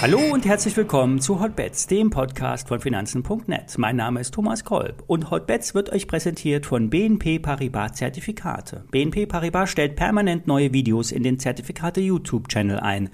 [0.00, 3.76] Hallo und herzlich willkommen zu Hotbets, dem Podcast von Finanzen.net.
[3.78, 8.84] Mein Name ist Thomas Kolb und Hotbets wird euch präsentiert von BNP Paribas Zertifikate.
[8.92, 13.10] BNP Paribas stellt permanent neue Videos in den Zertifikate YouTube-Channel ein.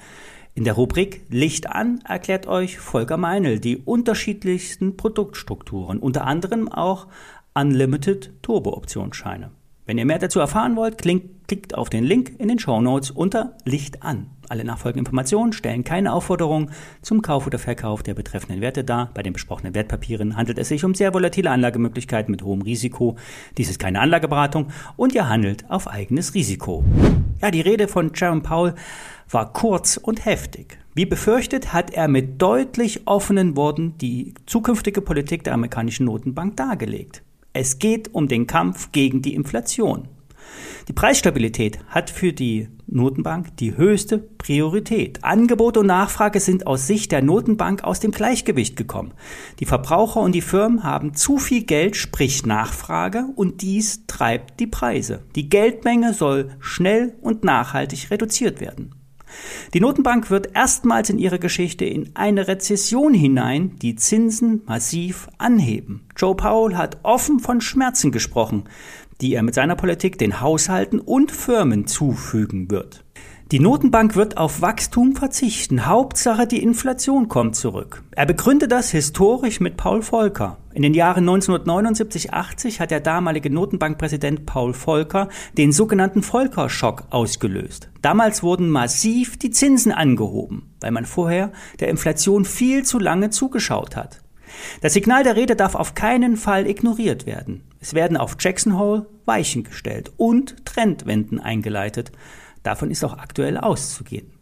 [0.55, 7.07] In der Rubrik Licht an erklärt euch Volker Meinl die unterschiedlichsten Produktstrukturen, unter anderem auch
[7.55, 9.53] Unlimited Turbo-Optionsscheine.
[9.87, 13.59] Wenn ihr mehr dazu erfahren wollt, klickt auf den Link in den Show Notes unter
[13.67, 14.31] Licht an.
[14.49, 16.71] Alle nachfolgenden Informationen stellen keine Aufforderung
[17.03, 19.11] zum Kauf oder Verkauf der betreffenden Werte dar.
[19.13, 23.17] Bei den besprochenen Wertpapieren handelt es sich um sehr volatile Anlagemöglichkeiten mit hohem Risiko.
[23.59, 26.83] Dies ist keine Anlageberatung und ihr handelt auf eigenes Risiko.
[27.43, 28.75] Ja, die Rede von Jerome Powell
[29.29, 30.79] war kurz und heftig.
[30.95, 37.24] Wie befürchtet hat er mit deutlich offenen Worten die zukünftige Politik der amerikanischen Notenbank dargelegt.
[37.57, 40.09] Es geht um den Kampf gegen die Inflation.
[40.89, 45.23] Die Preisstabilität hat für die Notenbank die höchste Priorität.
[45.23, 49.15] Angebot und Nachfrage sind aus Sicht der Notenbank aus dem Gleichgewicht gekommen.
[49.61, 54.67] Die Verbraucher und die Firmen haben zu viel Geld, sprich Nachfrage, und dies treibt die
[54.67, 55.23] Preise.
[55.37, 58.97] Die Geldmenge soll schnell und nachhaltig reduziert werden.
[59.73, 66.07] Die Notenbank wird erstmals in ihrer Geschichte in eine Rezession hinein die Zinsen massiv anheben.
[66.17, 68.65] Joe Powell hat offen von Schmerzen gesprochen,
[69.21, 73.04] die er mit seiner Politik den Haushalten und Firmen zufügen wird.
[73.53, 75.85] Die Notenbank wird auf Wachstum verzichten.
[75.85, 78.03] Hauptsache, die Inflation kommt zurück.
[78.13, 80.57] Er begründet das historisch mit Paul Volcker.
[80.73, 85.29] In den Jahren 1979-80 hat der damalige Notenbankpräsident Paul Volcker
[85.59, 87.91] den sogenannten Volcker-Schock ausgelöst.
[88.01, 93.95] Damals wurden massiv die Zinsen angehoben, weil man vorher der Inflation viel zu lange zugeschaut
[93.95, 94.23] hat.
[94.81, 97.63] Das Signal der Rede darf auf keinen Fall ignoriert werden.
[97.79, 102.11] Es werden auf Jackson Hole Weichen gestellt und Trendwenden eingeleitet.
[102.65, 104.33] Davon ist auch aktuell auszugehen.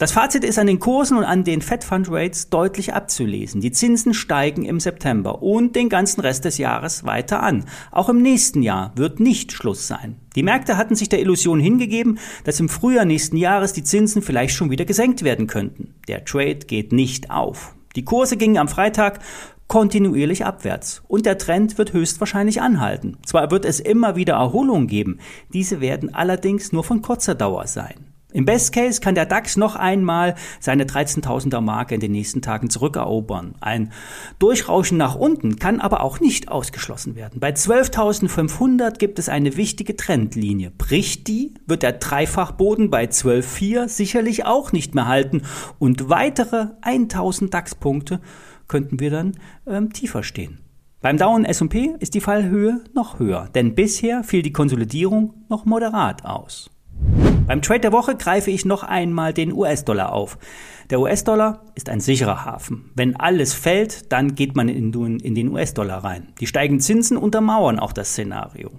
[0.00, 3.60] Das Fazit ist an den Kursen und an den Fed Fund Rates deutlich abzulesen.
[3.60, 7.66] Die Zinsen steigen im September und den ganzen Rest des Jahres weiter an.
[7.90, 10.16] Auch im nächsten Jahr wird nicht Schluss sein.
[10.36, 14.54] Die Märkte hatten sich der Illusion hingegeben, dass im Frühjahr nächsten Jahres die Zinsen vielleicht
[14.54, 15.94] schon wieder gesenkt werden könnten.
[16.08, 17.74] Der Trade geht nicht auf.
[17.94, 19.20] Die Kurse gingen am Freitag
[19.70, 21.00] kontinuierlich abwärts.
[21.06, 23.18] Und der Trend wird höchstwahrscheinlich anhalten.
[23.24, 25.18] Zwar wird es immer wieder Erholungen geben,
[25.52, 27.94] diese werden allerdings nur von kurzer Dauer sein.
[28.32, 32.68] Im Best Case kann der DAX noch einmal seine 13.000er Marke in den nächsten Tagen
[32.68, 33.54] zurückerobern.
[33.60, 33.92] Ein
[34.40, 37.38] Durchrauschen nach unten kann aber auch nicht ausgeschlossen werden.
[37.38, 40.70] Bei 12.500 gibt es eine wichtige Trendlinie.
[40.70, 45.42] Bricht die, wird der Dreifachboden bei 12.4 sicherlich auch nicht mehr halten
[45.78, 48.20] und weitere 1.000 DAX-Punkte
[48.70, 49.32] könnten wir dann
[49.66, 50.60] ähm, tiefer stehen.
[51.02, 55.64] Beim Dow und S&P ist die Fallhöhe noch höher, denn bisher fiel die Konsolidierung noch
[55.64, 56.70] moderat aus.
[57.46, 60.38] Beim Trade der Woche greife ich noch einmal den US-Dollar auf.
[60.90, 62.92] Der US-Dollar ist ein sicherer Hafen.
[62.94, 66.28] Wenn alles fällt, dann geht man in, in den US-Dollar rein.
[66.38, 68.70] Die steigenden Zinsen untermauern auch das Szenario.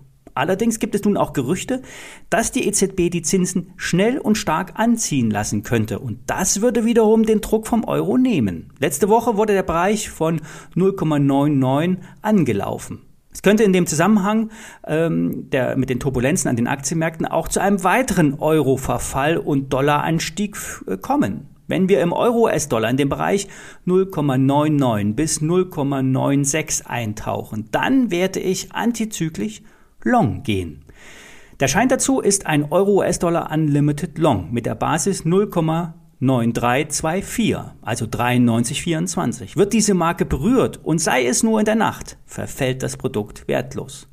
[0.42, 1.84] Allerdings gibt es nun auch Gerüchte,
[2.32, 6.00] dass die EZB die Zinsen schnell und stark anziehen lassen könnte.
[6.00, 8.74] Und das würde wiederum den Druck vom Euro nehmen.
[8.80, 10.42] Letzte Woche wurde der Bereich von
[10.76, 13.04] 0,99 angelaufen.
[13.32, 14.50] Es könnte in dem Zusammenhang
[14.88, 20.58] ähm, der, mit den Turbulenzen an den Aktienmärkten auch zu einem weiteren Euro-Verfall und Dollaranstieg
[20.88, 21.50] äh, kommen.
[21.68, 23.48] Wenn wir im Euro-US-Dollar in den Bereich
[23.86, 29.62] 0,99 bis 0,96 eintauchen, dann werde ich antizyklisch
[30.04, 30.84] Long gehen.
[31.60, 39.56] Der Schein dazu ist ein Euro-US-Dollar Unlimited Long mit der Basis 0,9324, also 93,24.
[39.56, 44.08] Wird diese Marke berührt und sei es nur in der Nacht, verfällt das Produkt wertlos.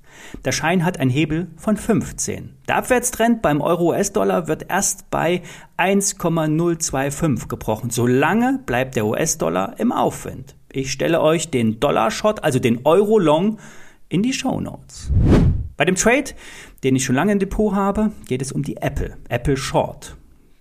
[0.44, 2.54] Der Schein hat einen Hebel von 15.
[2.68, 5.42] Der Abwärtstrend beim Euro-US-Dollar wird erst bei
[5.76, 7.90] 1,025 gebrochen.
[7.90, 10.56] Solange bleibt der US-Dollar im Aufwind.
[10.70, 13.58] Ich stelle euch den Dollar-Shot, also den Euro-Long,
[14.10, 15.10] in die Show Notes.
[15.78, 16.34] Bei dem Trade,
[16.82, 20.16] den ich schon lange im Depot habe, geht es um die Apple, Apple Short.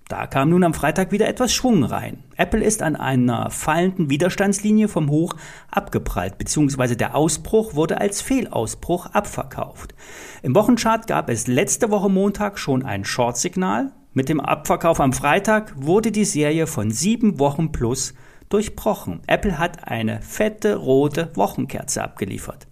[0.08, 2.24] Da kam nun am Freitag wieder etwas Schwung rein.
[2.36, 5.34] Apple ist an einer fallenden Widerstandslinie vom Hoch
[5.72, 9.96] abgeprallt, beziehungsweise der Ausbruch wurde als Fehlausbruch abverkauft.
[10.44, 13.92] Im Wochenchart gab es letzte Woche Montag schon ein Short-Signal.
[14.14, 18.14] Mit dem Abverkauf am Freitag wurde die Serie von sieben Wochen plus
[18.50, 19.22] durchbrochen.
[19.26, 22.68] Apple hat eine fette rote Wochenkerze abgeliefert.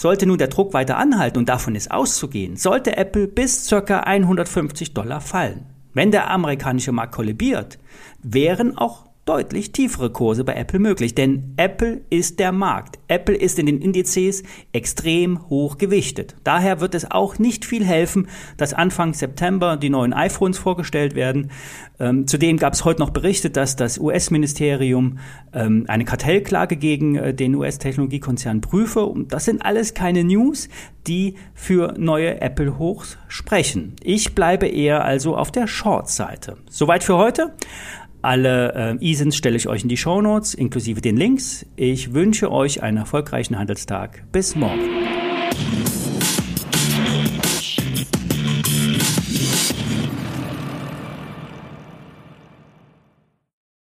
[0.00, 3.98] Sollte nun der Druck weiter anhalten und davon ist auszugehen, sollte Apple bis ca.
[3.98, 5.66] 150 Dollar fallen.
[5.92, 7.80] Wenn der amerikanische Markt kollabiert,
[8.22, 12.98] wären auch deutlich tiefere Kurse bei Apple möglich, denn Apple ist der Markt.
[13.08, 14.42] Apple ist in den Indizes
[14.72, 16.34] extrem hoch gewichtet.
[16.44, 21.50] Daher wird es auch nicht viel helfen, dass Anfang September die neuen iPhones vorgestellt werden.
[22.00, 25.18] Ähm, zudem gab es heute noch Berichte, dass das US-Ministerium
[25.52, 29.04] ähm, eine Kartellklage gegen äh, den US-Technologiekonzern prüfe.
[29.04, 30.68] Und das sind alles keine News,
[31.06, 33.96] die für neue Apple-Hochs sprechen.
[34.02, 36.56] Ich bleibe eher also auf der Short-Seite.
[36.70, 37.54] Soweit für heute.
[38.22, 41.66] Alle äh, ISINs stelle ich euch in die Show Notes, inklusive den Links.
[41.76, 44.24] Ich wünsche euch einen erfolgreichen Handelstag.
[44.32, 44.80] Bis morgen.